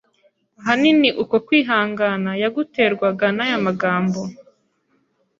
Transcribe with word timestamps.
ahanini 0.59 1.09
uko 1.23 1.35
kwihangana 1.45 2.31
yaguterwaga 2.41 3.27
na 3.35 3.43
ya 3.51 3.57
magambo 3.65 4.21